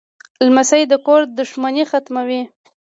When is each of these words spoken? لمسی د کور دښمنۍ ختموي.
لمسی 0.45 0.81
د 0.91 0.93
کور 1.05 1.21
دښمنۍ 1.37 1.83
ختموي. 1.91 2.41